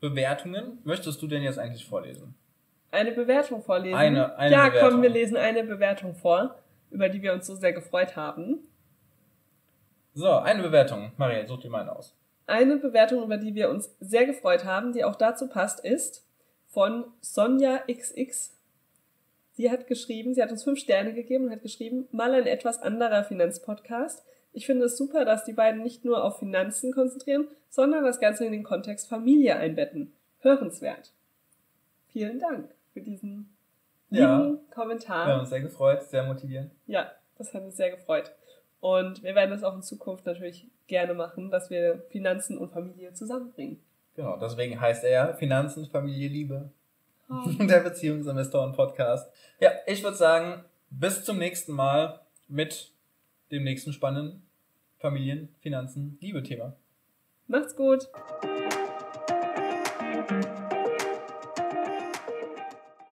Bewertungen. 0.00 0.78
Möchtest 0.84 1.20
du 1.22 1.26
denn 1.26 1.42
jetzt 1.42 1.58
eigentlich 1.58 1.86
vorlesen? 1.86 2.34
Eine 2.90 3.12
Bewertung 3.12 3.62
vorlesen? 3.62 3.94
Eine, 3.94 4.36
eine 4.36 4.52
ja, 4.52 4.68
Bewertung. 4.68 4.90
komm, 4.90 5.02
wir 5.02 5.10
lesen 5.10 5.36
eine 5.36 5.64
Bewertung 5.64 6.14
vor, 6.14 6.56
über 6.90 7.08
die 7.08 7.22
wir 7.22 7.32
uns 7.32 7.46
so 7.46 7.54
sehr 7.54 7.72
gefreut 7.72 8.16
haben. 8.16 8.58
So, 10.14 10.30
eine 10.32 10.62
Bewertung. 10.62 11.12
Marielle, 11.16 11.46
such 11.46 11.60
dir 11.60 11.70
meine 11.70 11.94
aus. 11.94 12.14
Eine 12.46 12.76
Bewertung, 12.76 13.22
über 13.22 13.36
die 13.36 13.54
wir 13.54 13.70
uns 13.70 13.94
sehr 14.00 14.26
gefreut 14.26 14.64
haben, 14.64 14.92
die 14.92 15.04
auch 15.04 15.14
dazu 15.16 15.48
passt, 15.48 15.80
ist 15.84 16.24
von 16.68 17.04
Sonja 17.20 17.78
XX 17.90 18.56
Sie 19.54 19.70
hat 19.70 19.86
geschrieben, 19.88 20.32
sie 20.32 20.42
hat 20.42 20.50
uns 20.52 20.64
fünf 20.64 20.78
Sterne 20.78 21.12
gegeben 21.12 21.44
und 21.44 21.50
hat 21.50 21.60
geschrieben, 21.60 22.08
mal 22.12 22.32
ein 22.32 22.46
etwas 22.46 22.80
anderer 22.80 23.24
Finanzpodcast. 23.24 24.24
Ich 24.54 24.64
finde 24.64 24.86
es 24.86 24.96
super, 24.96 25.26
dass 25.26 25.44
die 25.44 25.52
beiden 25.52 25.82
nicht 25.82 26.02
nur 26.02 26.24
auf 26.24 26.38
Finanzen 26.38 26.92
konzentrieren, 26.92 27.46
sondern 27.68 28.02
das 28.02 28.20
Ganze 28.20 28.46
in 28.46 28.52
den 28.52 28.62
Kontext 28.64 29.06
Familie 29.08 29.56
einbetten. 29.56 30.14
Hörenswert. 30.38 31.12
Vielen 32.08 32.38
Dank 32.40 32.70
für 32.94 33.02
diesen 33.02 33.54
Ja. 34.08 34.38
lieben 34.38 34.60
Wir 34.66 34.74
Kommentar. 34.74 35.26
haben 35.26 35.40
uns 35.40 35.50
sehr 35.50 35.60
gefreut, 35.60 36.04
sehr 36.04 36.22
motivierend. 36.22 36.70
Ja, 36.86 37.12
das 37.36 37.52
hat 37.52 37.62
uns 37.62 37.76
sehr 37.76 37.90
gefreut. 37.90 38.32
Und 38.80 39.22
wir 39.22 39.34
werden 39.34 39.50
das 39.50 39.62
auch 39.62 39.74
in 39.74 39.82
Zukunft 39.82 40.24
natürlich 40.26 40.66
gerne 40.86 41.14
machen, 41.14 41.50
dass 41.50 41.70
wir 41.70 42.02
Finanzen 42.10 42.56
und 42.58 42.72
Familie 42.72 43.12
zusammenbringen. 43.12 43.78
Genau, 44.16 44.36
deswegen 44.38 44.80
heißt 44.80 45.04
er 45.04 45.34
Finanzen, 45.34 45.86
Familie, 45.86 46.28
Liebe. 46.28 46.70
Oh. 47.28 47.48
Der 47.60 47.80
Beziehungsinvestoren-Podcast. 47.80 49.30
Ja, 49.60 49.70
ich 49.86 50.02
würde 50.02 50.16
sagen, 50.16 50.64
bis 50.90 51.24
zum 51.24 51.38
nächsten 51.38 51.72
Mal 51.72 52.20
mit 52.48 52.92
dem 53.52 53.64
nächsten 53.64 53.92
spannenden 53.92 54.42
Familien, 54.98 55.54
Finanzen, 55.60 56.18
Liebe-Thema. 56.20 56.74
Macht's 57.46 57.74
gut. 57.76 58.08